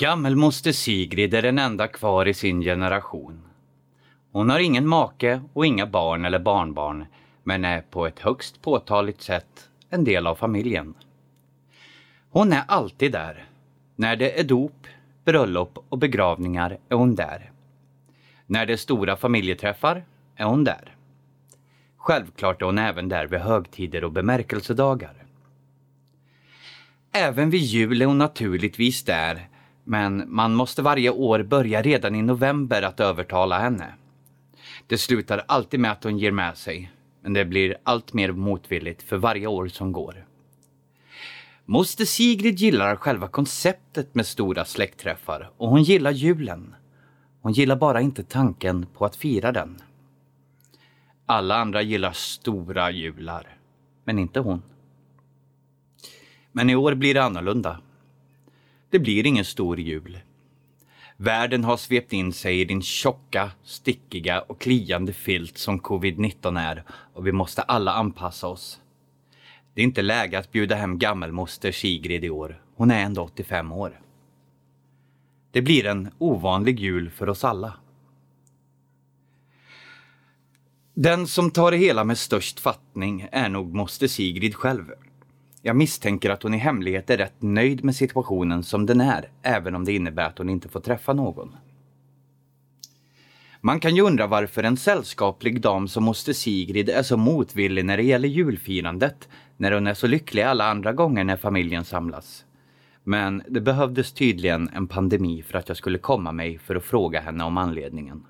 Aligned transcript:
Gammelmoster 0.00 0.72
Sigrid 0.72 1.34
är 1.34 1.42
den 1.42 1.58
enda 1.58 1.88
kvar 1.88 2.28
i 2.28 2.34
sin 2.34 2.60
generation. 2.60 3.42
Hon 4.32 4.50
har 4.50 4.58
ingen 4.58 4.86
make 4.86 5.40
och 5.52 5.66
inga 5.66 5.86
barn 5.86 6.24
eller 6.24 6.38
barnbarn, 6.38 7.06
men 7.42 7.64
är 7.64 7.80
på 7.80 8.06
ett 8.06 8.18
högst 8.18 8.62
påtagligt 8.62 9.22
sätt 9.22 9.68
en 9.90 10.04
del 10.04 10.26
av 10.26 10.34
familjen. 10.34 10.94
Hon 12.30 12.52
är 12.52 12.62
alltid 12.68 13.12
där. 13.12 13.44
När 13.96 14.16
det 14.16 14.40
är 14.40 14.44
dop, 14.44 14.86
bröllop 15.24 15.86
och 15.88 15.98
begravningar 15.98 16.78
är 16.88 16.94
hon 16.94 17.14
där. 17.14 17.52
När 18.46 18.66
det 18.66 18.72
är 18.72 18.76
stora 18.76 19.16
familjeträffar 19.16 20.04
är 20.36 20.44
hon 20.44 20.64
där. 20.64 20.96
Självklart 21.96 22.62
är 22.62 22.66
hon 22.66 22.78
även 22.78 23.08
där 23.08 23.26
vid 23.26 23.40
högtider 23.40 24.04
och 24.04 24.12
bemärkelsedagar. 24.12 25.24
Även 27.12 27.50
vid 27.50 27.62
jul 27.62 28.02
är 28.02 28.06
hon 28.06 28.18
naturligtvis 28.18 29.04
där, 29.04 29.46
men 29.84 30.24
man 30.26 30.54
måste 30.54 30.82
varje 30.82 31.10
år 31.10 31.42
börja 31.42 31.82
redan 31.82 32.14
i 32.14 32.22
november 32.22 32.82
att 32.82 33.00
övertala 33.00 33.58
henne. 33.58 33.94
Det 34.86 34.98
slutar 34.98 35.44
alltid 35.48 35.80
med 35.80 35.92
att 35.92 36.04
hon 36.04 36.18
ger 36.18 36.32
med 36.32 36.56
sig, 36.56 36.92
men 37.22 37.32
det 37.32 37.44
blir 37.44 37.76
allt 37.82 38.12
mer 38.12 38.32
motvilligt 38.32 39.02
för 39.02 39.16
varje 39.16 39.46
år 39.46 39.68
som 39.68 39.92
går. 39.92 40.26
Moster 41.64 42.04
Sigrid 42.04 42.58
gillar 42.58 42.96
själva 42.96 43.28
konceptet 43.28 44.14
med 44.14 44.26
stora 44.26 44.64
släktträffar 44.64 45.50
och 45.56 45.68
hon 45.68 45.82
gillar 45.82 46.10
julen. 46.10 46.74
Hon 47.40 47.52
gillar 47.52 47.76
bara 47.76 48.00
inte 48.00 48.22
tanken 48.22 48.86
på 48.86 49.04
att 49.04 49.16
fira 49.16 49.52
den. 49.52 49.82
Alla 51.26 51.56
andra 51.56 51.82
gillar 51.82 52.12
stora 52.12 52.90
jular, 52.90 53.56
men 54.04 54.18
inte 54.18 54.40
hon. 54.40 54.62
Men 56.52 56.70
i 56.70 56.76
år 56.76 56.94
blir 56.94 57.14
det 57.14 57.24
annorlunda. 57.24 57.80
Det 58.90 58.98
blir 58.98 59.26
ingen 59.26 59.44
stor 59.44 59.80
jul. 59.80 60.18
Världen 61.16 61.64
har 61.64 61.76
svept 61.76 62.12
in 62.12 62.32
sig 62.32 62.60
i 62.60 62.64
din 62.64 62.82
tjocka, 62.82 63.50
stickiga 63.62 64.40
och 64.40 64.60
kliande 64.60 65.12
filt 65.12 65.58
som 65.58 65.80
covid-19 65.80 66.60
är 66.60 66.84
och 67.14 67.26
vi 67.26 67.32
måste 67.32 67.62
alla 67.62 67.92
anpassa 67.92 68.48
oss. 68.48 68.80
Det 69.74 69.80
är 69.80 69.84
inte 69.84 70.02
läge 70.02 70.38
att 70.38 70.52
bjuda 70.52 70.74
hem 70.74 70.98
gammelmoster 70.98 71.72
Sigrid 71.72 72.24
i 72.24 72.30
år. 72.30 72.62
Hon 72.76 72.90
är 72.90 73.02
ändå 73.02 73.22
85 73.22 73.72
år. 73.72 74.00
Det 75.50 75.62
blir 75.62 75.86
en 75.86 76.10
ovanlig 76.18 76.80
jul 76.80 77.10
för 77.10 77.28
oss 77.28 77.44
alla. 77.44 77.72
Den 80.94 81.26
som 81.26 81.50
tar 81.50 81.70
det 81.70 81.76
hela 81.76 82.04
med 82.04 82.18
störst 82.18 82.60
fattning 82.60 83.28
är 83.32 83.48
nog 83.48 83.74
moster 83.74 84.08
Sigrid 84.08 84.54
själv. 84.54 84.84
Jag 85.62 85.76
misstänker 85.76 86.30
att 86.30 86.42
hon 86.42 86.54
i 86.54 86.58
hemlighet 86.58 87.10
är 87.10 87.16
rätt 87.16 87.42
nöjd 87.42 87.84
med 87.84 87.96
situationen 87.96 88.62
som 88.62 88.86
den 88.86 89.00
är, 89.00 89.28
även 89.42 89.74
om 89.74 89.84
det 89.84 89.92
innebär 89.92 90.24
att 90.24 90.38
hon 90.38 90.48
inte 90.48 90.68
får 90.68 90.80
träffa 90.80 91.12
någon. 91.12 91.56
Man 93.60 93.80
kan 93.80 93.96
ju 93.96 94.02
undra 94.02 94.26
varför 94.26 94.62
en 94.62 94.76
sällskaplig 94.76 95.60
dam 95.60 95.88
som 95.88 96.04
moster 96.04 96.32
Sigrid 96.32 96.88
är 96.88 97.02
så 97.02 97.16
motvillig 97.16 97.84
när 97.84 97.96
det 97.96 98.02
gäller 98.02 98.28
julfirandet, 98.28 99.28
när 99.56 99.72
hon 99.72 99.86
är 99.86 99.94
så 99.94 100.06
lycklig 100.06 100.42
alla 100.42 100.70
andra 100.70 100.92
gånger 100.92 101.24
när 101.24 101.36
familjen 101.36 101.84
samlas. 101.84 102.44
Men 103.04 103.42
det 103.48 103.60
behövdes 103.60 104.12
tydligen 104.12 104.70
en 104.74 104.86
pandemi 104.86 105.42
för 105.42 105.58
att 105.58 105.68
jag 105.68 105.76
skulle 105.76 105.98
komma 105.98 106.32
mig 106.32 106.58
för 106.58 106.76
att 106.76 106.84
fråga 106.84 107.20
henne 107.20 107.44
om 107.44 107.58
anledningen. 107.58 108.26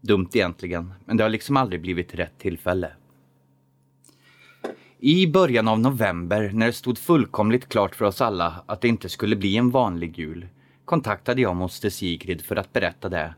Dumt 0.00 0.28
egentligen, 0.32 0.92
men 1.04 1.16
det 1.16 1.22
har 1.22 1.30
liksom 1.30 1.56
aldrig 1.56 1.80
blivit 1.80 2.14
rätt 2.14 2.38
tillfälle. 2.38 2.92
I 5.02 5.26
början 5.26 5.68
av 5.68 5.80
november, 5.80 6.50
när 6.54 6.66
det 6.66 6.72
stod 6.72 6.98
fullkomligt 6.98 7.68
klart 7.68 7.94
för 7.94 8.04
oss 8.04 8.20
alla 8.20 8.64
att 8.66 8.80
det 8.80 8.88
inte 8.88 9.08
skulle 9.08 9.36
bli 9.36 9.56
en 9.56 9.70
vanlig 9.70 10.18
jul, 10.18 10.46
kontaktade 10.84 11.42
jag 11.42 11.56
moster 11.56 11.90
Sigrid 11.90 12.42
för 12.42 12.56
att 12.56 12.72
berätta 12.72 13.08
det. 13.08 13.34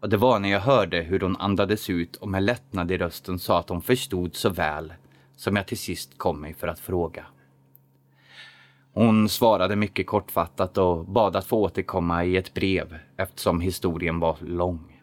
Och 0.00 0.08
det 0.08 0.16
var 0.16 0.38
när 0.38 0.48
jag 0.48 0.60
hörde 0.60 1.00
hur 1.00 1.20
hon 1.20 1.36
andades 1.36 1.90
ut 1.90 2.16
och 2.16 2.28
med 2.28 2.42
lättnad 2.42 2.90
i 2.90 2.98
rösten 2.98 3.38
sa 3.38 3.58
att 3.58 3.68
hon 3.68 3.82
förstod 3.82 4.34
så 4.34 4.50
väl, 4.50 4.92
som 5.36 5.56
jag 5.56 5.66
till 5.66 5.78
sist 5.78 6.18
kom 6.18 6.40
mig 6.40 6.54
för 6.54 6.68
att 6.68 6.80
fråga. 6.80 7.26
Hon 8.92 9.28
svarade 9.28 9.76
mycket 9.76 10.06
kortfattat 10.06 10.78
och 10.78 11.04
bad 11.04 11.36
att 11.36 11.46
få 11.46 11.56
återkomma 11.56 12.24
i 12.24 12.36
ett 12.36 12.54
brev 12.54 12.98
eftersom 13.16 13.60
historien 13.60 14.20
var 14.20 14.36
lång. 14.40 15.00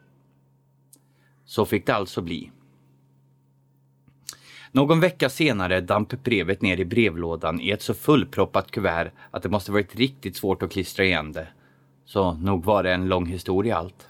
Så 1.44 1.64
fick 1.64 1.86
det 1.86 1.94
alltså 1.94 2.22
bli. 2.22 2.50
Någon 4.74 5.00
vecka 5.00 5.28
senare 5.28 5.80
damp 5.80 6.22
brevet 6.22 6.62
ner 6.62 6.80
i 6.80 6.84
brevlådan 6.84 7.60
i 7.60 7.70
ett 7.70 7.82
så 7.82 7.94
fullproppat 7.94 8.70
kuvert 8.70 9.10
att 9.30 9.42
det 9.42 9.48
måste 9.48 9.72
varit 9.72 9.96
riktigt 9.96 10.36
svårt 10.36 10.62
att 10.62 10.72
klistra 10.72 11.04
igen 11.04 11.32
det. 11.32 11.48
Så 12.04 12.32
nog 12.32 12.64
var 12.64 12.82
det 12.82 12.92
en 12.92 13.08
lång 13.08 13.26
historia 13.26 13.76
allt. 13.76 14.08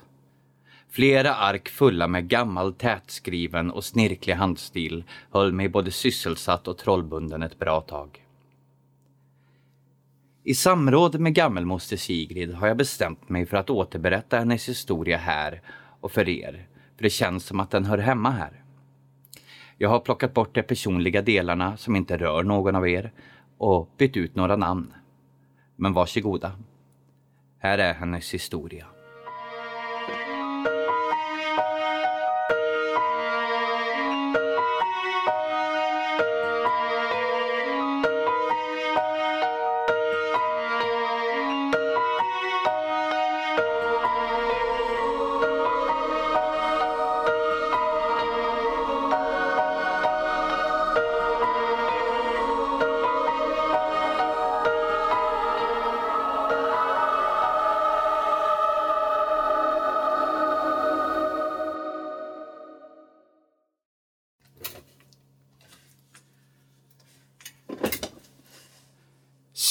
Flera 0.89 1.35
ark 1.35 1.69
fulla 1.69 2.07
med 2.07 2.27
gammal 2.27 2.73
tätskriven 2.73 3.71
och 3.71 3.83
snirklig 3.83 4.33
handstil 4.33 5.03
höll 5.31 5.51
mig 5.51 5.69
både 5.69 5.91
sysselsatt 5.91 6.67
och 6.67 6.77
trollbunden 6.77 7.43
ett 7.43 7.59
bra 7.59 7.81
tag. 7.81 8.25
I 10.43 10.53
samråd 10.53 11.19
med 11.19 11.33
gammelmoster 11.33 11.97
Sigrid 11.97 12.53
har 12.53 12.67
jag 12.67 12.77
bestämt 12.77 13.29
mig 13.29 13.45
för 13.45 13.57
att 13.57 13.69
återberätta 13.69 14.37
hennes 14.37 14.69
historia 14.69 15.17
här 15.17 15.61
och 15.99 16.11
för 16.11 16.29
er, 16.29 16.67
för 16.95 17.03
det 17.03 17.09
känns 17.09 17.45
som 17.45 17.59
att 17.59 17.71
den 17.71 17.85
hör 17.85 17.97
hemma 17.97 18.31
här. 18.31 18.62
Jag 19.77 19.89
har 19.89 19.99
plockat 19.99 20.33
bort 20.33 20.55
de 20.55 20.63
personliga 20.63 21.21
delarna 21.21 21.77
som 21.77 21.95
inte 21.95 22.17
rör 22.17 22.43
någon 22.43 22.75
av 22.75 22.87
er 22.87 23.11
och 23.57 23.89
bytt 23.97 24.17
ut 24.17 24.35
några 24.35 24.55
namn. 24.55 24.93
Men 25.75 25.93
varsågoda. 25.93 26.51
Här 27.59 27.77
är 27.77 27.93
hennes 27.93 28.33
historia. 28.33 28.92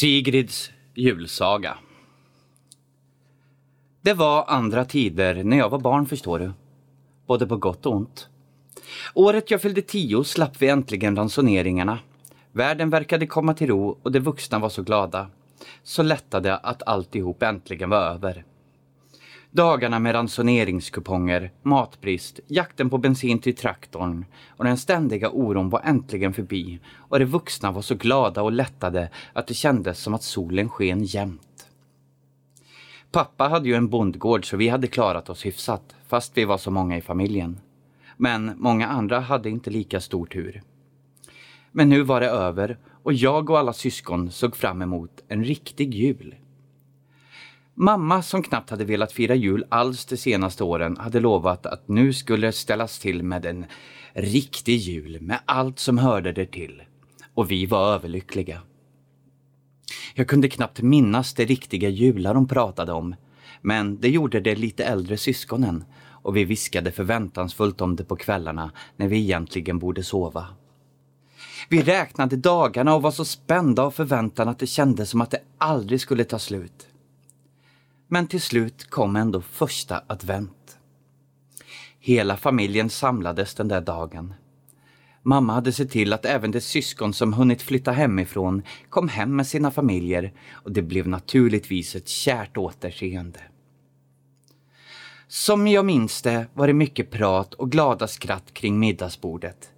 Sigrids 0.03 0.71
julsaga. 0.95 1.79
Det 4.01 4.15
var 4.15 4.45
andra 4.49 4.85
tider 4.85 5.45
när 5.45 5.57
jag 5.57 5.71
var 5.71 5.79
barn 5.79 6.07
förstår 6.07 6.39
du. 6.39 6.53
Både 7.27 7.47
på 7.47 7.57
gott 7.57 7.87
och 7.87 7.93
ont. 7.93 8.29
Året 9.15 9.51
jag 9.51 9.63
fyllde 9.63 9.83
tio 9.83 10.25
slapp 10.25 10.63
vi 10.63 10.69
äntligen 10.69 11.17
ransoneringarna. 11.17 11.99
Världen 12.53 12.91
verkade 12.91 13.27
komma 13.27 13.55
till 13.55 13.67
ro 13.67 13.99
och 14.03 14.13
de 14.13 14.21
vuxna 14.21 14.59
var 14.59 14.69
så 14.69 14.83
glada. 14.83 15.31
Så 15.83 16.03
lättade 16.03 16.57
att 16.57 16.83
alltihop 16.83 17.43
äntligen 17.43 17.91
var 17.91 18.03
över. 18.03 18.45
Dagarna 19.55 19.99
med 19.99 20.15
ransoneringskuponger, 20.15 21.51
matbrist, 21.63 22.41
jakten 22.47 22.91
på 22.91 22.99
bensin 22.99 23.39
till 23.39 23.57
traktorn 23.57 24.25
och 24.49 24.65
den 24.65 24.77
ständiga 24.77 25.31
oron 25.31 25.71
var 25.71 25.81
äntligen 25.85 26.33
förbi 26.33 26.81
och 26.97 27.19
de 27.19 27.25
vuxna 27.25 27.73
var 27.73 27.83
så 27.83 27.95
glada 27.95 28.43
och 28.43 28.53
lättade 28.53 29.11
att 29.33 29.47
det 29.47 29.55
kändes 29.55 29.99
som 29.99 30.15
att 30.15 30.23
solen 30.23 30.69
sken 30.69 31.05
jämt. 31.05 31.69
Pappa 33.11 33.49
hade 33.49 33.69
ju 33.69 33.75
en 33.75 33.89
bondgård 33.89 34.51
så 34.51 34.57
vi 34.57 34.69
hade 34.69 34.87
klarat 34.87 35.31
oss 35.31 35.47
hyfsat, 35.47 35.95
fast 36.09 36.37
vi 36.37 36.45
var 36.45 36.59
så 36.59 36.71
många 36.71 36.97
i 36.97 37.03
familjen. 37.03 37.61
Men 38.17 38.53
många 38.59 38.89
andra 38.89 39.21
hade 39.21 39.51
inte 39.51 39.71
lika 39.71 40.01
stor 40.01 40.27
tur. 40.27 40.63
Men 41.73 41.89
nu 41.89 42.03
var 42.03 42.21
det 42.21 42.29
över 42.29 42.79
och 43.03 43.13
jag 43.13 43.51
och 43.51 43.59
alla 43.59 43.73
syskon 43.73 44.31
såg 44.31 44.57
fram 44.57 44.83
emot 44.83 45.23
en 45.29 45.45
riktig 45.45 45.95
jul. 45.95 46.35
Mamma, 47.75 48.23
som 48.23 48.43
knappt 48.43 48.71
hade 48.71 48.85
velat 48.85 49.13
fira 49.13 49.35
jul 49.35 49.65
alls 49.69 50.05
de 50.05 50.17
senaste 50.17 50.65
åren, 50.65 50.97
hade 50.97 51.21
lovat 51.21 51.67
att 51.67 51.89
nu 51.89 52.13
skulle 52.13 52.53
ställas 52.53 52.99
till 52.99 53.23
med 53.23 53.47
en 53.47 53.65
riktig 54.13 54.77
jul 54.77 55.21
med 55.21 55.41
allt 55.45 55.79
som 55.79 55.99
hörde 55.99 56.33
det 56.33 56.47
till. 56.47 56.83
Och 57.35 57.51
vi 57.51 57.67
var 57.67 57.95
överlyckliga. 57.95 58.61
Jag 60.15 60.29
kunde 60.29 60.49
knappt 60.49 60.81
minnas 60.81 61.35
de 61.35 61.47
riktiga 61.47 61.89
jular 61.89 62.35
hon 62.35 62.49
pratade 62.49 62.93
om, 62.93 63.15
men 63.63 64.01
det 64.01 64.09
gjorde 64.09 64.41
de 64.41 64.55
lite 64.55 64.85
äldre 64.85 65.17
syskonen 65.17 65.85
och 66.23 66.37
vi 66.37 66.45
viskade 66.45 66.93
förväntansfullt 66.93 67.81
om 67.81 67.97
det 67.97 68.05
på 68.05 68.17
kvällarna 68.17 68.73
när 68.97 69.09
vi 69.09 69.19
egentligen 69.19 69.79
borde 69.79 70.03
sova. 70.03 70.47
Vi 71.69 71.83
räknade 71.83 72.37
dagarna 72.37 72.95
och 72.95 73.03
var 73.03 73.11
så 73.11 73.25
spända 73.25 73.83
av 73.83 73.91
förväntan 73.91 74.49
att 74.49 74.59
det 74.59 74.67
kändes 74.67 75.11
som 75.11 75.21
att 75.21 75.31
det 75.31 75.41
aldrig 75.59 76.01
skulle 76.01 76.25
ta 76.25 76.39
slut. 76.39 76.89
Men 78.13 78.27
till 78.27 78.41
slut 78.41 78.91
kom 78.91 79.17
ändå 79.17 79.41
första 79.41 80.03
advent. 80.07 80.79
Hela 82.01 82.37
familjen 82.37 82.91
samlades 82.91 83.55
den 83.55 83.69
där 83.69 83.81
dagen. 83.81 84.35
Mamma 85.23 85.53
hade 85.53 85.73
sett 85.73 85.91
till 85.91 86.13
att 86.13 86.25
även 86.25 86.51
de 86.51 86.61
syskon 86.61 87.15
som 87.15 87.33
hunnit 87.33 87.63
flytta 87.63 87.93
hemifrån 87.93 88.63
kom 88.89 89.09
hem 89.09 89.37
med 89.37 89.47
sina 89.47 89.71
familjer 89.71 90.33
och 90.53 90.73
det 90.73 90.83
blev 90.83 91.09
naturligtvis 91.09 91.95
ett 91.95 92.09
kärt 92.09 92.57
återseende. 92.57 93.41
Som 95.29 95.69
jag 95.69 95.85
minns 95.85 96.23
det 96.23 96.47
var 96.55 96.67
det 96.67 96.73
mycket 96.73 97.11
prat 97.11 97.55
och 97.55 97.71
glada 97.71 98.07
skratt 98.07 98.55
kring 98.55 98.79
middagsbordet. 98.79 99.71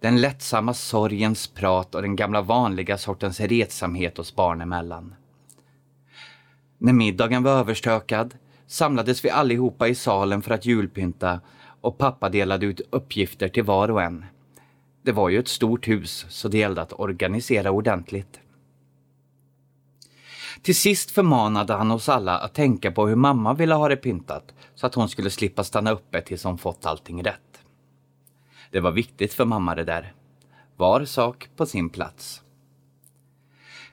Den 0.00 0.20
lättsamma 0.20 0.74
sorgens 0.74 1.46
prat 1.46 1.94
och 1.94 2.02
den 2.02 2.16
gamla 2.16 2.42
vanliga 2.42 2.98
sortens 2.98 3.40
retsamhet 3.40 4.18
oss 4.18 4.36
barn 4.36 4.60
emellan. 4.60 5.14
När 6.84 6.92
middagen 6.92 7.42
var 7.42 7.50
överstökad 7.50 8.34
samlades 8.66 9.24
vi 9.24 9.30
allihopa 9.30 9.88
i 9.88 9.94
salen 9.94 10.42
för 10.42 10.54
att 10.54 10.66
julpynta 10.66 11.40
och 11.80 11.98
pappa 11.98 12.28
delade 12.28 12.66
ut 12.66 12.80
uppgifter 12.90 13.48
till 13.48 13.62
var 13.62 13.90
och 13.90 14.02
en. 14.02 14.24
Det 15.02 15.12
var 15.12 15.28
ju 15.28 15.38
ett 15.38 15.48
stort 15.48 15.88
hus 15.88 16.26
så 16.28 16.48
det 16.48 16.58
gällde 16.58 16.82
att 16.82 17.00
organisera 17.00 17.70
ordentligt. 17.70 18.40
Till 20.62 20.76
sist 20.76 21.10
förmanade 21.10 21.72
han 21.72 21.90
oss 21.90 22.08
alla 22.08 22.38
att 22.38 22.54
tänka 22.54 22.92
på 22.92 23.06
hur 23.06 23.16
mamma 23.16 23.54
ville 23.54 23.74
ha 23.74 23.88
det 23.88 23.96
pyntat 23.96 24.54
så 24.74 24.86
att 24.86 24.94
hon 24.94 25.08
skulle 25.08 25.30
slippa 25.30 25.64
stanna 25.64 25.90
uppe 25.90 26.20
tills 26.20 26.44
hon 26.44 26.58
fått 26.58 26.86
allting 26.86 27.24
rätt. 27.24 27.62
Det 28.70 28.80
var 28.80 28.92
viktigt 28.92 29.34
för 29.34 29.44
mamma 29.44 29.74
det 29.74 29.84
där. 29.84 30.14
Var 30.76 31.04
sak 31.04 31.48
på 31.56 31.66
sin 31.66 31.90
plats. 31.90 32.42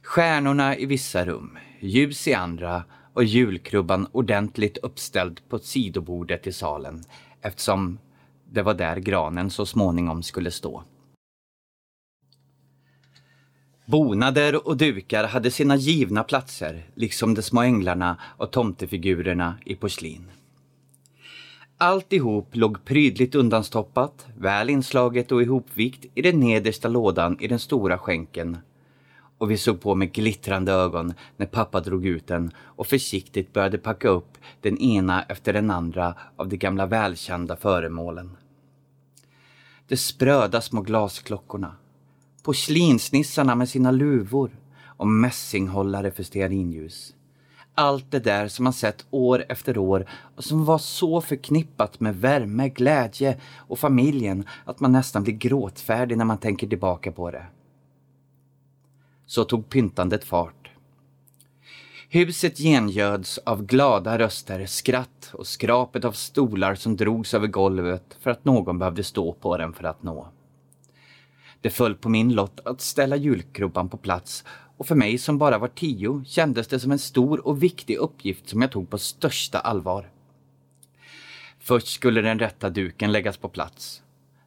Stjärnorna 0.04 0.78
i 0.78 0.86
vissa 0.86 1.26
rum, 1.26 1.58
ljus 1.80 2.28
i 2.28 2.34
andra 2.34 2.84
och 3.14 3.24
julkrubban 3.24 4.08
ordentligt 4.12 4.78
uppställd 4.78 5.42
på 5.50 5.60
sidobordet 5.60 6.48
i 6.48 6.52
salen 6.52 7.04
eftersom 7.42 8.00
det 8.52 8.62
var 8.62 8.74
där 8.74 8.98
granen 8.98 9.50
så 9.50 9.66
småningom 9.66 10.24
skulle 10.24 10.52
stå. 10.52 10.84
Bonader 13.86 14.68
och 14.68 14.78
dukar 14.78 15.28
hade 15.28 15.52
sina 15.52 15.76
givna 15.76 16.24
platser, 16.24 16.84
liksom 16.96 17.34
de 17.34 17.42
små 17.42 17.62
änglarna 17.62 18.18
och 18.38 18.52
tomtefigurerna 18.52 19.58
i 19.66 19.76
porslin. 19.76 20.32
Alltihop 21.78 22.56
låg 22.56 22.86
prydligt 22.86 23.36
undanstoppat, 23.36 24.28
väl 24.38 24.70
inslaget 24.70 25.32
och 25.32 25.42
ihopvikt 25.42 26.06
i 26.16 26.22
den 26.22 26.40
nedersta 26.40 26.88
lådan 26.88 27.38
i 27.40 27.48
den 27.48 27.60
stora 27.60 27.98
skänken. 27.98 28.58
Och 29.40 29.52
vi 29.52 29.58
såg 29.58 29.82
på 29.82 29.96
med 29.96 30.12
glittrande 30.12 30.72
ögon 30.72 31.14
när 31.38 31.46
pappa 31.46 31.80
drog 31.80 32.06
ut 32.06 32.28
den 32.28 32.52
och 32.58 32.88
försiktigt 32.88 33.54
började 33.54 33.78
packa 33.78 34.08
upp 34.08 34.38
den 34.62 34.78
ena 34.78 35.24
efter 35.24 35.54
den 35.54 35.72
andra 35.72 36.16
av 36.36 36.48
de 36.48 36.58
gamla 36.58 36.86
välkända 36.86 37.56
föremålen. 37.56 38.38
De 39.88 39.98
spröda 39.98 40.62
små 40.62 40.82
glasklockorna, 40.82 41.76
porslinsnissarna 42.44 43.56
med 43.56 43.70
sina 43.70 43.92
luvor 43.92 44.52
och 44.84 45.08
mässinghållare 45.08 46.12
för 46.12 46.24
stearinljus. 46.24 47.14
Allt 47.76 48.12
det 48.12 48.20
där 48.20 48.48
som 48.48 48.64
man 48.64 48.74
sett 48.74 49.06
år 49.10 49.46
efter 49.50 49.78
år 49.78 50.06
och 50.36 50.44
som 50.44 50.66
var 50.66 50.78
så 50.78 51.22
förknippat 51.22 52.00
med 52.00 52.16
värme, 52.16 52.70
glädje 52.70 53.38
och 53.58 53.80
familjen 53.80 54.44
att 54.66 54.80
man 54.80 54.92
nästan 54.92 55.24
blir 55.24 55.34
gråtfärdig 55.34 56.18
när 56.18 56.26
man 56.26 56.38
tänker 56.38 56.68
tillbaka 56.68 57.12
på 57.12 57.32
det. 57.32 57.46
Så 59.30 59.44
tog 59.44 59.70
pyntandet 59.70 60.24
fart. 60.24 60.72
Huset 62.10 62.58
gengöds 62.58 63.38
av 63.38 63.66
glada 63.66 64.20
röster, 64.20 64.66
skratt 64.66 65.32
och 65.34 65.48
skrapet 65.48 66.06
av 66.06 66.12
stolar 66.12 66.76
som 66.76 66.96
drogs 66.96 67.34
över 67.34 67.48
golvet 67.48 68.18
för 68.20 68.32
att 68.32 68.46
någon 68.46 68.80
behövde 68.80 69.04
stå 69.04 69.34
på 69.34 69.58
den 69.58 69.74
för 69.74 69.84
att 69.84 70.04
nå. 70.04 70.28
Det 71.62 71.70
föll 71.70 71.96
på 71.96 72.10
min 72.10 72.34
lott 72.34 72.60
att 72.66 72.82
ställa 72.82 73.16
julkrubban 73.16 73.90
på 73.90 73.98
plats 73.98 74.44
och 74.78 74.88
för 74.88 74.96
mig 74.96 75.18
som 75.18 75.38
bara 75.38 75.58
var 75.58 75.68
tio 75.68 76.24
kändes 76.26 76.68
det 76.68 76.80
som 76.80 76.92
en 76.92 77.00
stor 77.00 77.48
och 77.48 77.64
viktig 77.64 77.98
uppgift 77.98 78.50
som 78.50 78.62
jag 78.62 78.72
tog 78.72 78.90
på 78.90 78.98
största 78.98 79.60
allvar. 79.60 80.12
Först 81.60 81.88
skulle 81.88 82.22
den 82.22 82.40
rätta 82.40 82.70
duken 82.70 83.12
läggas 83.12 83.38
på 83.38 83.50
plats. 83.50 84.02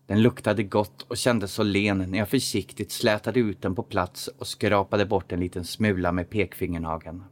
Den 0.07 0.23
luktade 0.23 0.63
gott 0.63 1.03
och 1.03 1.17
kändes 1.17 1.53
så 1.53 1.63
len 1.63 1.99
när 1.99 2.19
jag 2.19 2.29
försiktigt 2.29 2.93
slätade 2.93 3.41
ut 3.41 3.63
den 3.63 3.75
på 3.75 3.83
plats 3.83 4.29
och 4.29 4.47
skrapade 4.47 5.07
bort 5.07 5.33
en 5.33 5.41
liten 5.41 5.65
smula 5.65 6.13
med 6.13 6.31
pekfingernageln. 6.31 7.25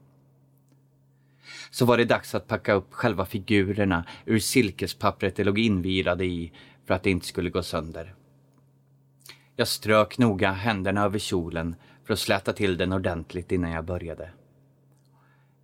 Så 1.70 1.84
var 1.84 1.98
det 1.98 2.04
dags 2.04 2.34
att 2.34 2.46
packa 2.46 2.72
upp 2.72 2.94
själva 2.94 3.26
figurerna 3.26 4.04
ur 4.24 4.38
silkespappret 4.38 5.36
de 5.36 5.44
låg 5.44 5.58
invirade 5.58 6.24
i 6.24 6.52
för 6.86 6.94
att 6.94 7.02
det 7.02 7.10
inte 7.10 7.26
skulle 7.26 7.50
gå 7.50 7.62
sönder. 7.62 8.14
Jag 9.56 9.68
strök 9.68 10.18
noga 10.18 10.52
händerna 10.52 11.04
över 11.04 11.18
kjolen 11.18 11.74
för 12.04 12.12
att 12.12 12.18
släta 12.18 12.52
till 12.52 12.76
den 12.76 12.92
ordentligt 12.92 13.52
innan 13.52 13.70
jag 13.70 13.84
började. 13.84 14.30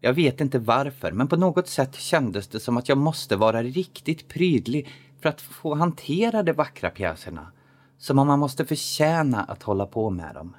Jag 0.00 0.12
vet 0.12 0.40
inte 0.40 0.58
varför, 0.58 1.12
men 1.12 1.28
på 1.28 1.36
något 1.36 1.68
sätt 1.68 1.94
kändes 1.94 2.48
det 2.48 2.60
som 2.60 2.76
att 2.76 2.88
jag 2.88 2.98
måste 2.98 3.36
vara 3.36 3.62
riktigt 3.62 4.28
prydlig 4.28 4.88
för 5.20 5.28
att 5.28 5.40
få 5.40 5.74
hantera 5.74 6.42
de 6.42 6.52
vackra 6.52 6.90
pjäserna. 6.90 7.52
Som 7.98 8.18
om 8.18 8.26
man 8.26 8.38
måste 8.38 8.64
förtjäna 8.64 9.44
att 9.44 9.62
hålla 9.62 9.86
på 9.86 10.10
med 10.10 10.34
dem. 10.34 10.56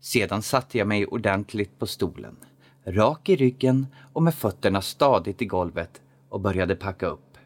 Sedan 0.00 0.42
satte 0.42 0.78
jag 0.78 0.88
mig 0.88 1.06
ordentligt 1.06 1.78
på 1.78 1.86
stolen, 1.86 2.36
rak 2.84 3.28
i 3.28 3.36
ryggen 3.36 3.86
och 4.12 4.22
med 4.22 4.34
fötterna 4.34 4.82
stadigt 4.82 5.42
i 5.42 5.46
golvet 5.46 6.02
och 6.28 6.40
började 6.40 6.76
packa 6.76 7.06
upp. 7.06 7.38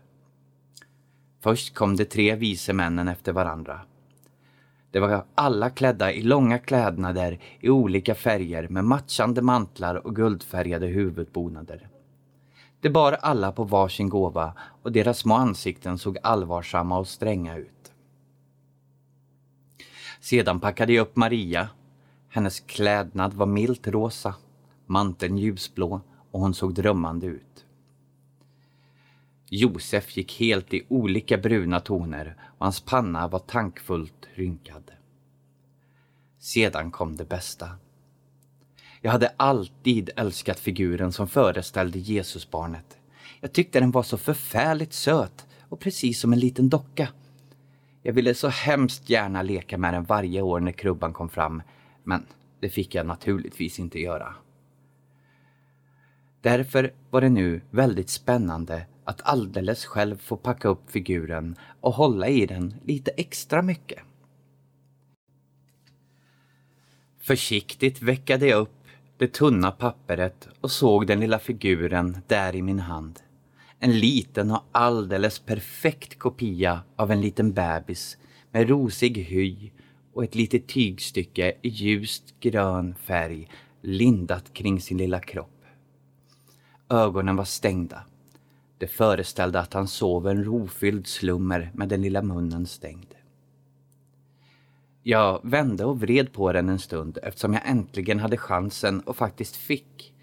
Först 1.41 1.75
kom 1.75 1.97
de 1.97 2.05
tre 2.05 2.35
vise 2.35 2.73
männen 2.73 3.09
efter 3.09 3.33
varandra 3.33 3.81
De 4.91 5.01
var 5.01 5.25
alla 5.35 5.71
klädda 5.71 6.13
i 6.13 6.23
långa 6.23 6.59
klädnader 6.59 7.39
i 7.61 7.71
olika 7.71 8.15
färger 8.15 8.69
med 8.69 8.85
matchande 8.85 9.43
mantlar 9.43 10.07
och 10.07 10.17
guldfärgade 10.17 10.87
huvudbonader. 10.87 11.89
De 12.81 12.91
bar 12.91 13.13
alla 13.13 13.53
på 13.53 13.65
varsin 13.65 14.09
gåva 14.09 14.55
och 14.83 14.93
deras 14.93 15.19
små 15.19 15.35
ansikten 15.35 15.99
såg 15.99 16.19
allvarsamma 16.23 16.99
och 16.99 17.09
stränga 17.09 17.57
ut. 17.57 17.93
Sedan 20.21 20.61
packade 20.61 20.93
jag 20.93 21.03
upp 21.03 21.17
Maria. 21.17 21.69
Hennes 22.29 22.61
klädnad 22.61 23.35
var 23.35 23.47
milt 23.47 23.87
rosa, 23.89 24.35
manteln 24.87 25.39
ljusblå 25.39 26.01
och 26.31 26.41
hon 26.41 26.55
såg 26.55 26.75
drömmande 26.75 27.27
ut. 27.27 27.65
Josef 29.51 30.17
gick 30.17 30.41
helt 30.41 30.75
i 30.75 30.87
olika 30.89 31.39
bruna 31.39 31.81
toner 31.81 32.37
och 32.59 32.67
hans 32.67 32.81
panna 32.81 33.29
var 33.29 33.39
tankfullt 33.39 34.29
rynkad. 34.35 34.91
Sedan 36.39 36.91
kom 36.91 37.17
det 37.17 37.25
bästa. 37.25 37.71
Jag 39.01 39.11
hade 39.11 39.33
alltid 39.37 40.11
älskat 40.17 40.59
figuren 40.59 41.13
som 41.13 41.29
föreställde 41.29 41.99
Jesusbarnet. 41.99 42.99
Jag 43.41 43.53
tyckte 43.53 43.81
den 43.81 43.91
var 43.91 44.03
så 44.03 44.19
förfärligt 44.19 44.93
söt 44.93 45.47
och 45.69 45.81
precis 45.81 46.21
som 46.21 46.33
en 46.33 46.39
liten 46.39 46.69
docka. 46.69 47.09
Jag 48.03 48.13
ville 48.13 48.35
så 48.35 48.49
hemskt 48.49 49.11
gärna 49.11 49.43
leka 49.43 49.79
med 49.79 49.95
den 49.95 50.05
varje 50.05 50.43
år 50.43 50.61
när 50.61 50.73
krubban 50.73 51.13
kom 51.13 51.29
fram, 51.29 51.63
men 52.05 52.27
det 52.61 52.69
fick 52.69 52.95
jag 52.95 53.07
naturligtvis 53.07 53.79
inte 53.79 54.01
göra. 54.01 54.35
Därför 56.41 56.93
var 57.11 57.21
det 57.21 57.29
nu 57.29 57.61
väldigt 57.71 58.11
spännande 58.11 58.87
att 59.05 59.21
alldeles 59.25 59.85
själv 59.85 60.17
få 60.17 60.37
packa 60.37 60.69
upp 60.69 60.91
figuren 60.91 61.57
och 61.81 61.95
hålla 61.95 62.29
i 62.29 62.47
den 62.47 62.75
lite 62.85 63.11
extra 63.11 63.63
mycket. 63.63 63.99
Försiktigt 67.21 68.03
veckade 68.03 68.47
jag 68.47 68.61
upp 68.61 68.78
det 69.19 69.33
tunna 69.33 69.71
papperet 69.71 70.49
och 70.61 70.71
såg 70.71 71.07
den 71.07 71.21
lilla 71.21 71.39
figuren 71.39 72.17
där 72.27 72.57
i 72.57 72.63
min 72.63 72.79
hand. 72.79 73.21
En 73.79 73.99
liten 73.99 74.51
och 74.51 74.65
alldeles 74.73 75.39
perfekt 75.39 76.19
kopia 76.19 76.81
av 76.97 77.11
en 77.11 77.21
liten 77.21 77.53
bebis 77.53 78.17
med 78.51 78.69
rosig 78.69 79.17
hy 79.19 79.71
och 80.15 80.25
ett 80.25 80.35
litet 80.35 80.67
tygstycke 80.67 81.55
i 81.63 81.69
ljust 81.69 82.35
grön 82.41 82.95
färg 82.95 83.51
lindat 83.83 84.53
kring 84.53 84.81
sin 84.81 84.99
lilla 84.99 85.21
kropp. 85.21 85.65
Ögonen 86.89 87.37
var 87.37 87.45
stängda. 87.45 88.03
Det 88.79 88.87
föreställde 88.87 89.61
att 89.61 89.75
han 89.75 89.89
sov 89.89 90.29
en 90.29 90.45
rofylld 90.45 91.07
slummer 91.07 91.71
med 91.75 91.89
den 91.89 92.03
lilla 92.03 92.23
munnen 92.23 92.67
stängd. 92.67 93.15
Jag 95.03 95.41
vände 95.45 95.85
och 95.85 96.01
vred 96.01 96.33
på 96.33 96.53
den 96.53 96.69
en 96.69 96.79
stund 96.79 97.19
eftersom 97.23 97.53
jag 97.53 97.63
äntligen 97.69 98.21
hade 98.21 98.37
chansen 98.37 99.01
och 99.01 99.17
faktiskt 99.17 99.57
fick. 99.57 100.15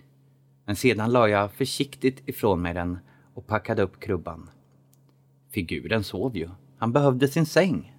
Men 0.66 0.76
sedan 0.76 1.12
la 1.12 1.30
jag 1.30 1.52
försiktigt 1.52 2.30
ifrån 2.30 2.62
mig 2.62 2.74
den 2.74 3.00
och 3.34 3.48
packade 3.48 3.82
upp 3.82 4.00
krubban. 4.00 4.50
Figuren 5.52 6.04
sov 6.04 6.38
ju. 6.38 6.50
Han 6.78 6.92
behövde 6.92 7.28
sin 7.28 7.46
säng. 7.46 7.96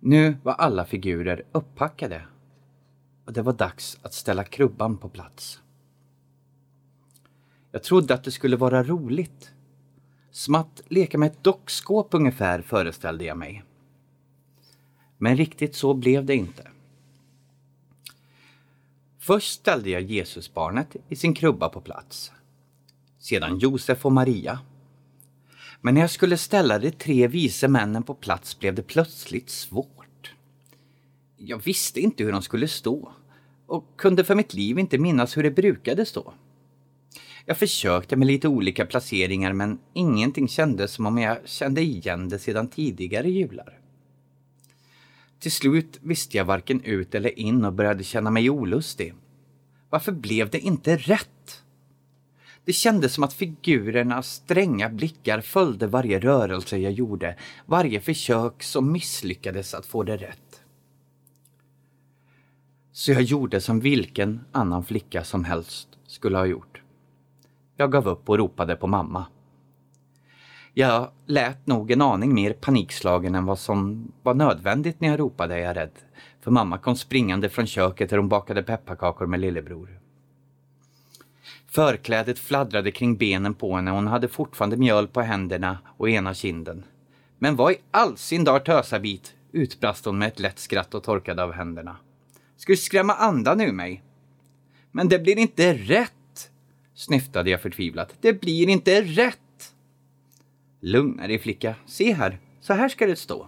Nu 0.00 0.36
var 0.42 0.52
alla 0.52 0.84
figurer 0.84 1.44
upppackade 1.52 2.22
och 3.24 3.32
det 3.32 3.42
var 3.42 3.52
dags 3.52 3.98
att 4.02 4.14
ställa 4.14 4.44
krubban 4.44 4.96
på 4.96 5.08
plats. 5.08 5.62
Jag 7.70 7.82
trodde 7.82 8.14
att 8.14 8.24
det 8.24 8.30
skulle 8.30 8.56
vara 8.56 8.82
roligt. 8.82 9.52
Som 10.30 10.54
att 10.54 10.82
leka 10.88 11.18
med 11.18 11.26
ett 11.26 11.44
dockskåp 11.44 12.14
ungefär 12.14 12.62
föreställde 12.62 13.24
jag 13.24 13.38
mig. 13.38 13.64
Men 15.22 15.36
riktigt 15.36 15.74
så 15.74 15.94
blev 15.94 16.24
det 16.24 16.34
inte. 16.34 16.68
Först 19.18 19.52
ställde 19.52 19.90
jag 19.90 20.02
Jesusbarnet 20.02 20.96
i 21.08 21.16
sin 21.16 21.34
krubba 21.34 21.68
på 21.68 21.80
plats. 21.80 22.32
Sedan 23.18 23.58
Josef 23.58 24.06
och 24.06 24.12
Maria. 24.12 24.58
Men 25.80 25.94
när 25.94 26.00
jag 26.00 26.10
skulle 26.10 26.36
ställa 26.36 26.78
de 26.78 26.90
tre 26.90 27.26
vise 27.26 27.68
männen 27.68 28.02
på 28.02 28.14
plats 28.14 28.58
blev 28.58 28.74
det 28.74 28.82
plötsligt 28.82 29.50
svårt. 29.50 30.34
Jag 31.36 31.64
visste 31.64 32.00
inte 32.00 32.24
hur 32.24 32.32
de 32.32 32.42
skulle 32.42 32.68
stå 32.68 33.12
och 33.66 33.84
kunde 33.96 34.24
för 34.24 34.34
mitt 34.34 34.54
liv 34.54 34.78
inte 34.78 34.98
minnas 34.98 35.36
hur 35.36 35.42
det 35.42 35.50
brukade 35.50 36.06
stå. 36.06 36.34
Jag 37.46 37.58
försökte 37.58 38.16
med 38.16 38.26
lite 38.26 38.48
olika 38.48 38.86
placeringar 38.86 39.52
men 39.52 39.78
ingenting 39.92 40.48
kändes 40.48 40.92
som 40.92 41.06
om 41.06 41.18
jag 41.18 41.38
kände 41.48 41.80
igen 41.80 42.28
det 42.28 42.38
sedan 42.38 42.68
tidigare 42.68 43.30
jular. 43.30 43.81
Till 45.42 45.52
slut 45.52 45.98
visste 46.02 46.36
jag 46.36 46.44
varken 46.44 46.80
ut 46.80 47.14
eller 47.14 47.38
in 47.38 47.64
och 47.64 47.72
började 47.72 48.04
känna 48.04 48.30
mig 48.30 48.50
olustig. 48.50 49.14
Varför 49.90 50.12
blev 50.12 50.50
det 50.50 50.58
inte 50.58 50.96
rätt? 50.96 51.62
Det 52.64 52.72
kändes 52.72 53.14
som 53.14 53.24
att 53.24 53.32
figurernas 53.32 54.34
stränga 54.34 54.88
blickar 54.88 55.40
följde 55.40 55.86
varje 55.86 56.18
rörelse 56.18 56.78
jag 56.78 56.92
gjorde, 56.92 57.36
varje 57.66 58.00
försök 58.00 58.62
som 58.62 58.92
misslyckades 58.92 59.74
att 59.74 59.86
få 59.86 60.02
det 60.02 60.16
rätt. 60.16 60.62
Så 62.92 63.12
jag 63.12 63.22
gjorde 63.22 63.60
som 63.60 63.80
vilken 63.80 64.40
annan 64.52 64.84
flicka 64.84 65.24
som 65.24 65.44
helst 65.44 65.88
skulle 66.06 66.38
ha 66.38 66.46
gjort. 66.46 66.82
Jag 67.76 67.92
gav 67.92 68.08
upp 68.08 68.28
och 68.28 68.38
ropade 68.38 68.76
på 68.76 68.86
mamma. 68.86 69.26
Jag 70.74 71.10
lät 71.26 71.66
nog 71.66 71.90
en 71.90 72.02
aning 72.02 72.34
mer 72.34 72.52
panikslagen 72.52 73.34
än 73.34 73.46
vad 73.46 73.58
som 73.58 74.12
var 74.22 74.34
nödvändigt 74.34 75.00
när 75.00 75.08
jag 75.08 75.20
ropade, 75.20 75.54
är 75.54 75.58
jag 75.58 75.76
rädd. 75.76 75.98
För 76.40 76.50
mamma 76.50 76.78
kom 76.78 76.96
springande 76.96 77.48
från 77.48 77.66
köket 77.66 78.10
där 78.10 78.16
hon 78.16 78.28
bakade 78.28 78.62
pepparkakor 78.62 79.26
med 79.26 79.40
lillebror. 79.40 79.98
Förklädet 81.66 82.38
fladdrade 82.38 82.90
kring 82.90 83.16
benen 83.16 83.54
på 83.54 83.76
henne 83.76 83.90
och 83.90 83.96
hon 83.96 84.06
hade 84.06 84.28
fortfarande 84.28 84.76
mjöl 84.76 85.08
på 85.08 85.20
händerna 85.20 85.78
och 85.96 86.10
ena 86.10 86.34
kinden. 86.34 86.84
Men 87.38 87.56
vad 87.56 87.72
i 87.72 87.76
all 87.90 88.16
sin 88.16 88.44
dar 88.44 88.60
tösabit, 88.60 89.34
utbrast 89.52 90.04
hon 90.04 90.18
med 90.18 90.28
ett 90.28 90.40
lätt 90.40 90.58
skratt 90.58 90.94
och 90.94 91.02
torkade 91.02 91.42
av 91.42 91.52
händerna. 91.52 91.96
Ska 92.56 92.72
du 92.72 92.76
skrämma 92.76 93.14
andan 93.14 93.60
ur 93.60 93.72
mig? 93.72 94.02
Men 94.90 95.08
det 95.08 95.18
blir 95.18 95.38
inte 95.38 95.74
rätt, 95.74 96.50
snyftade 96.94 97.50
jag 97.50 97.62
förtvivlat. 97.62 98.14
Det 98.20 98.40
blir 98.40 98.68
inte 98.68 99.02
rätt! 99.02 99.38
Lugna 100.84 101.26
dig 101.26 101.38
flicka, 101.38 101.74
se 101.86 102.12
här, 102.12 102.38
så 102.60 102.72
här 102.72 102.88
ska 102.88 103.06
det 103.06 103.16
stå. 103.16 103.46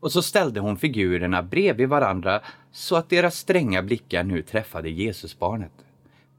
Och 0.00 0.12
så 0.12 0.22
ställde 0.22 0.60
hon 0.60 0.76
figurerna 0.76 1.42
bredvid 1.42 1.88
varandra 1.88 2.42
så 2.72 2.96
att 2.96 3.08
deras 3.08 3.36
stränga 3.36 3.82
blickar 3.82 4.24
nu 4.24 4.42
träffade 4.42 4.90
Jesusbarnet. 4.90 5.72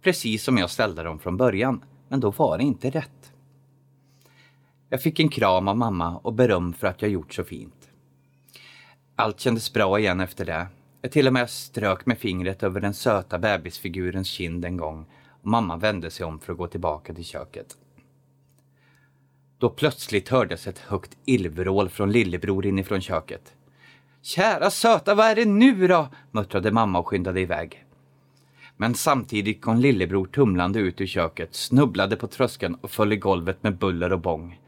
Precis 0.02 0.44
som 0.44 0.58
jag 0.58 0.70
ställde 0.70 1.04
dem 1.04 1.20
från 1.20 1.38
början, 1.38 1.84
men 2.08 2.20
då 2.20 2.32
var 2.32 2.58
det 2.58 2.64
inte 2.64 2.90
rätt. 2.90 3.34
Jag 4.90 5.02
fick 5.02 5.20
en 5.20 5.30
kram 5.30 5.68
av 5.68 5.78
mamma 5.78 6.18
och 6.18 6.34
beröm 6.34 6.74
för 6.74 6.88
att 6.88 7.02
jag 7.02 7.12
gjort 7.12 7.34
så 7.34 7.44
fint. 7.44 7.90
Allt 9.16 9.40
kändes 9.40 9.74
bra 9.74 10.00
igen 10.00 10.20
efter 10.20 10.46
det. 10.46 10.68
Jag 11.02 11.12
till 11.12 11.28
och 11.28 11.34
med 11.34 11.50
strök 11.50 12.06
med 12.06 12.18
fingret 12.18 12.64
över 12.64 12.82
den 12.82 12.94
söta 12.94 13.40
bebisfigurens 13.40 14.28
kind 14.28 14.66
en 14.66 14.78
gång 14.78 15.06
och 15.30 15.48
mamma 15.48 15.78
vände 15.78 16.12
sig 16.12 16.26
om 16.26 16.40
för 16.40 16.52
att 16.52 16.58
gå 16.58 16.68
tillbaka 16.68 17.14
till 17.14 17.26
köket. 17.26 17.78
Då 19.64 19.70
plötsligt 19.70 20.30
hördes 20.30 20.68
ett 20.68 20.80
högt 20.80 21.18
illvrål 21.26 21.90
från 21.90 22.12
lillebror 22.12 22.66
inifrån 22.66 23.02
köket. 23.02 23.54
Kära 24.22 24.70
söta, 24.70 25.16
vad 25.16 25.26
är 25.26 25.36
det 25.36 25.46
nu 25.46 25.88
då? 25.88 26.08
muttrade 26.32 26.72
mamma 26.72 27.00
och 27.00 27.08
skyndade 27.08 27.42
iväg. 27.42 27.86
Men 28.78 28.96
samtidigt 28.96 29.62
kom 29.62 29.80
lillebror 29.80 30.26
tumlande 30.26 30.80
ut 30.80 31.02
ur 31.02 31.08
köket, 31.08 31.56
snubblade 31.56 32.16
på 32.16 32.28
tröskeln 32.28 32.76
och 32.76 32.92
föll 32.92 33.14
i 33.14 33.16
golvet 33.16 33.64
med 33.64 33.78
buller 33.78 34.14
och 34.14 34.20
bång. 34.20 34.60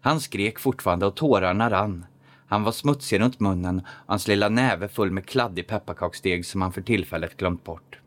Han 0.00 0.20
skrek 0.20 0.58
fortfarande 0.58 1.06
och 1.06 1.14
tårarna 1.14 1.70
rann. 1.70 2.06
Han 2.46 2.62
var 2.62 2.72
smutsig 2.72 3.20
runt 3.20 3.40
munnen 3.40 3.78
och 3.78 4.12
hans 4.12 4.28
lilla 4.28 4.48
näve 4.48 4.88
full 4.88 5.10
med 5.10 5.26
kladdig 5.26 5.66
pepparkaksdeg 5.66 6.46
som 6.46 6.62
han 6.62 6.72
för 6.72 6.82
tillfället 6.82 7.36
glömt 7.36 7.64
bort. 7.64 7.98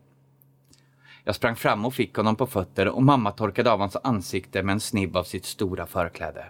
Jag 1.28 1.34
sprang 1.34 1.56
fram 1.56 1.84
och 1.84 1.94
fick 1.94 2.16
honom 2.16 2.36
på 2.36 2.46
fötter 2.46 2.88
och 2.88 3.02
mamma 3.02 3.30
torkade 3.30 3.72
av 3.72 3.80
hans 3.80 3.96
ansikte 4.04 4.62
med 4.62 4.72
en 4.72 4.80
snibb 4.80 5.16
av 5.16 5.24
sitt 5.24 5.44
stora 5.44 5.86
förkläde. 5.86 6.44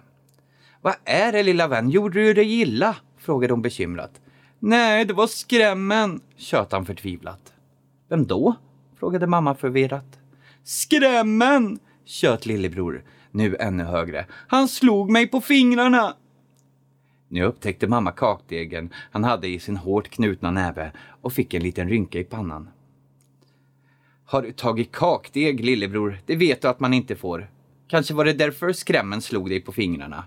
Vad 0.83 0.95
är 1.05 1.33
det 1.33 1.43
lilla 1.43 1.69
vän, 1.69 1.91
gjorde 1.91 2.21
du 2.21 2.35
dig 2.35 2.61
illa? 2.61 2.97
frågade 3.17 3.53
hon 3.53 3.63
bekymrat. 3.63 4.21
Nej, 4.59 5.05
det 5.05 5.15
var 5.15 5.27
skrämmen, 5.27 6.21
tjöt 6.37 6.73
han 6.73 6.87
förtvivlat. 6.87 7.53
Vem 8.09 8.27
då? 8.27 8.55
frågade 8.99 9.27
mamma 9.27 9.55
förvirrat. 9.55 10.19
Skrämmen, 10.65 11.79
tjöt 12.05 12.47
lillebror, 12.47 13.05
nu 13.31 13.57
ännu 13.57 13.85
högre. 13.85 14.27
Han 14.49 14.69
slog 14.69 15.11
mig 15.11 15.27
på 15.27 15.41
fingrarna. 15.41 16.17
Nu 17.29 17.45
upptäckte 17.45 17.87
mamma 17.87 18.13
kakdegen 18.13 18.93
han 19.11 19.25
hade 19.25 19.49
i 19.49 19.59
sin 19.61 19.77
hårt 19.77 20.09
knutna 20.09 20.51
näve 20.51 20.93
och 21.21 21.33
fick 21.33 21.55
en 21.55 21.63
liten 21.63 21.89
rynka 21.89 22.19
i 22.19 22.25
pannan. 22.25 22.71
Har 24.31 24.43
du 24.43 24.53
tagit 24.53 24.93
kakdeg, 24.93 25.65
lillebror? 25.65 26.21
Det 26.27 26.37
vet 26.37 26.63
du 26.63 26.69
att 26.69 26.81
man 26.81 26.95
inte 26.95 27.17
får. 27.17 27.51
Kanske 27.87 28.15
var 28.15 28.25
det 28.25 28.33
därför 28.33 28.73
skrämmen 28.73 29.23
slog 29.23 29.49
dig 29.49 29.61
på 29.61 29.73
fingrarna. 29.73 30.25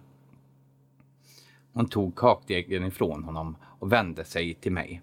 Hon 1.73 1.87
tog 1.89 2.15
kakdegen 2.15 2.85
ifrån 2.85 3.23
honom 3.23 3.55
och 3.79 3.91
vände 3.91 4.25
sig 4.25 4.53
till 4.53 4.71
mig. 4.71 5.01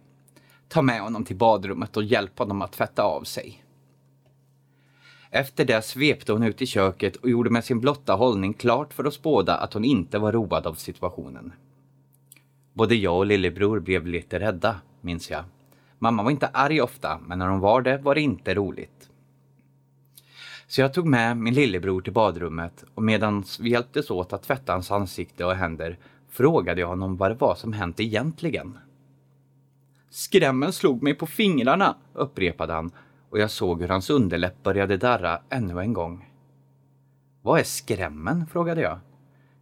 Ta 0.69 0.83
med 0.83 1.01
honom 1.01 1.25
till 1.25 1.37
badrummet 1.37 1.97
och 1.97 2.05
hjälp 2.05 2.39
honom 2.39 2.63
att 2.63 2.73
tvätta 2.73 3.03
av 3.03 3.23
sig. 3.23 3.65
Efter 5.31 5.65
det 5.65 5.83
svepte 5.83 6.33
hon 6.33 6.43
ut 6.43 6.63
i 6.63 6.67
köket 6.67 7.17
och 7.17 7.31
gjorde 7.31 7.51
med 7.51 7.65
sin 7.65 7.81
blotta 7.81 8.15
hållning 8.15 8.55
klart 8.55 8.93
för 8.93 9.07
oss 9.07 9.23
båda 9.23 9.57
att 9.57 9.73
hon 9.75 9.85
inte 9.85 10.19
var 10.19 10.33
road 10.33 10.67
av 10.67 10.75
situationen. 10.75 11.53
Både 12.73 12.95
jag 12.95 13.17
och 13.17 13.27
lillebror 13.27 13.81
blev 13.81 14.07
lite 14.07 14.41
rädda, 14.41 14.81
minns 15.01 15.31
jag. 15.31 15.45
Mamma 15.99 16.23
var 16.23 16.31
inte 16.31 16.47
arg 16.47 16.81
ofta, 16.81 17.19
men 17.27 17.39
när 17.39 17.49
hon 17.49 17.61
var 17.61 17.83
det 17.83 17.99
var 17.99 18.15
det 18.15 18.21
inte 18.21 18.55
roligt. 18.55 19.11
Så 20.67 20.81
jag 20.81 20.95
tog 20.95 21.07
med 21.07 21.37
min 21.37 21.55
lillebror 21.55 22.01
till 22.01 22.13
badrummet 22.13 22.85
och 22.95 23.03
medan 23.03 23.45
vi 23.61 23.71
hjälptes 23.71 24.11
åt 24.11 24.33
att 24.33 24.43
tvätta 24.43 24.73
hans 24.73 24.91
ansikte 24.91 25.45
och 25.45 25.55
händer 25.55 25.99
frågade 26.29 26.81
jag 26.81 26.89
honom 26.89 27.17
vad 27.17 27.31
det 27.31 27.35
var 27.35 27.55
som 27.55 27.73
hänt 27.73 28.01
egentligen. 28.01 28.79
Skrämmen 30.11 30.73
slog 30.73 31.03
mig 31.03 31.15
på 31.15 31.27
fingrarna, 31.27 31.97
upprepade 32.13 32.73
han 32.73 32.91
och 33.31 33.39
jag 33.39 33.51
såg 33.51 33.81
hur 33.81 33.89
hans 33.89 34.11
underläpp 34.11 34.63
började 34.63 34.97
darra 34.97 35.41
ännu 35.49 35.81
en 35.81 35.93
gång. 35.93 36.29
Vad 37.43 37.61
är 37.61 37.65
skrämmen? 37.65 38.47
frågade 38.47 38.81
jag. 38.81 38.99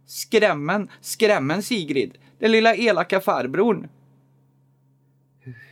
Skrämmen, 0.05 0.89
skrämmen 1.01 1.63
Sigrid, 1.63 2.17
den 2.39 2.51
lilla 2.51 2.75
elaka 2.75 3.19
farbrorn, 3.19 3.87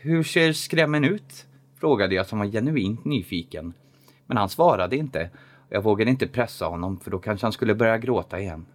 hur 0.01 0.23
ser 0.23 0.53
skrämmen 0.53 1.03
ut? 1.03 1.47
Frågade 1.75 2.15
jag 2.15 2.27
som 2.27 2.39
var 2.39 2.45
genuint 2.45 3.05
nyfiken. 3.05 3.73
Men 4.25 4.37
han 4.37 4.49
svarade 4.49 4.97
inte 4.97 5.29
jag 5.69 5.81
vågade 5.81 6.11
inte 6.11 6.27
pressa 6.27 6.65
honom 6.65 6.99
för 6.99 7.11
då 7.11 7.19
kanske 7.19 7.45
han 7.45 7.51
skulle 7.51 7.75
börja 7.75 7.97
gråta 7.97 8.39
igen. 8.39 8.65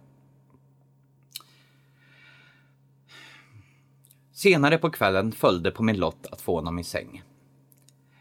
Senare 4.31 4.77
på 4.77 4.89
kvällen 4.89 5.31
följde 5.31 5.71
på 5.71 5.83
min 5.83 5.97
lott 5.97 6.27
att 6.31 6.41
få 6.41 6.55
honom 6.55 6.79
i 6.79 6.83
säng. 6.83 7.23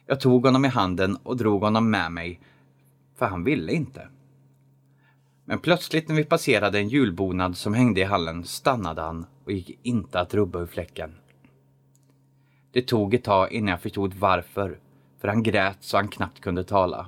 Jag 0.06 0.20
tog 0.20 0.46
honom 0.46 0.64
i 0.64 0.68
handen 0.68 1.16
och 1.16 1.36
drog 1.36 1.62
honom 1.62 1.90
med 1.90 2.12
mig, 2.12 2.40
för 3.18 3.26
han 3.26 3.44
ville 3.44 3.72
inte. 3.72 4.08
Men 5.44 5.58
plötsligt 5.58 6.08
när 6.08 6.14
vi 6.14 6.24
passerade 6.24 6.78
en 6.78 6.88
julbonad 6.88 7.56
som 7.56 7.74
hängde 7.74 8.00
i 8.00 8.04
hallen 8.04 8.44
stannade 8.44 9.02
han 9.02 9.26
och 9.44 9.52
gick 9.52 9.78
inte 9.82 10.20
att 10.20 10.34
rubba 10.34 10.60
ur 10.60 10.66
fläcken. 10.66 11.19
Det 12.72 12.82
tog 12.82 13.14
ett 13.14 13.24
tag 13.24 13.52
innan 13.52 13.68
jag 13.68 13.80
förstod 13.80 14.14
varför, 14.14 14.78
för 15.20 15.28
han 15.28 15.42
grät 15.42 15.76
så 15.80 15.96
han 15.96 16.08
knappt 16.08 16.40
kunde 16.40 16.64
tala. 16.64 17.06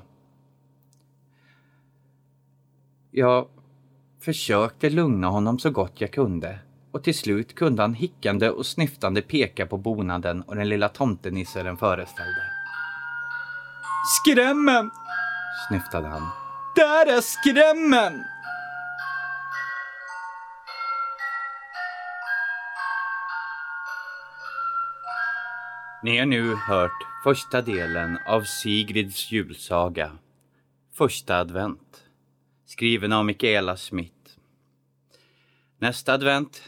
Jag 3.10 3.48
försökte 4.20 4.90
lugna 4.90 5.28
honom 5.28 5.58
så 5.58 5.70
gott 5.70 6.00
jag 6.00 6.12
kunde 6.12 6.58
och 6.92 7.02
till 7.04 7.14
slut 7.14 7.54
kunde 7.54 7.82
han 7.82 7.94
hickande 7.94 8.50
och 8.50 8.66
snyftande 8.66 9.22
peka 9.22 9.66
på 9.66 9.76
bonaden 9.76 10.42
och 10.42 10.56
den 10.56 10.68
lilla 10.68 10.88
tomtenissen 10.88 11.64
den 11.64 11.76
föreställde. 11.76 12.42
Skrämmen! 14.20 14.90
snyftade 15.68 16.08
han. 16.08 16.22
Där 16.76 17.16
är 17.16 17.20
skrämmen! 17.20 18.24
Ni 26.04 26.18
har 26.18 26.26
nu 26.26 26.54
hört 26.54 27.06
första 27.24 27.62
delen 27.62 28.18
av 28.26 28.42
Sigrids 28.42 29.32
julsaga 29.32 30.18
Första 30.90 31.38
advent. 31.38 32.04
Skriven 32.64 33.12
av 33.12 33.24
Michaela 33.24 33.76
Smith. 33.76 34.38
Nästa 35.78 36.12
advent 36.12 36.62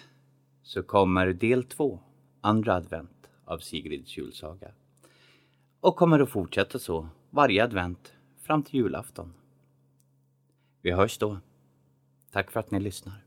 så 0.63 0.83
kommer 0.83 1.27
del 1.27 1.65
två, 1.65 2.01
andra 2.41 2.75
advent 2.75 3.29
av 3.45 3.59
Sigrids 3.59 4.17
julsaga. 4.17 4.73
Och 5.81 5.97
kommer 5.97 6.21
att 6.21 6.31
fortsätta 6.31 6.79
så 6.79 7.09
varje 7.31 7.65
advent 7.65 8.15
fram 8.43 8.63
till 8.63 8.81
julafton. 8.81 9.35
Vi 10.83 10.91
hörs 10.91 11.19
då. 11.19 11.39
Tack 12.33 12.51
för 12.51 12.61
att 12.61 12.71
ni 12.71 12.81
lyssnar. 12.81 13.25